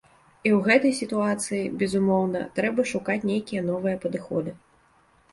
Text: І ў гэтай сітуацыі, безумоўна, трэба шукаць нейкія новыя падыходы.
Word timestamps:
І 0.47 0.51
ў 0.51 0.59
гэтай 0.67 0.93
сітуацыі, 0.99 1.59
безумоўна, 1.81 2.41
трэба 2.59 2.85
шукаць 2.93 3.19
нейкія 3.33 3.61
новыя 3.67 3.99
падыходы. 4.07 4.55